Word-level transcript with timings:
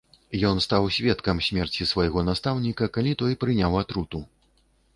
Ен 0.47 0.61
стаў 0.65 0.87
сведкам 0.95 1.41
смерці 1.49 1.87
свайго 1.91 2.19
настаўніка, 2.29 2.89
калі 2.99 3.15
той 3.23 3.39
прыняў 3.45 3.81
атруту. 3.85 4.27